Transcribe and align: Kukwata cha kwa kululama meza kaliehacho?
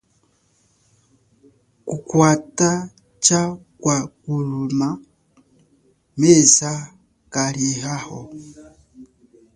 Kukwata 1.87 2.69
cha 3.25 3.41
kwa 3.81 3.97
kululama 4.21 4.89
meza 6.19 6.71
kaliehacho? 7.33 8.19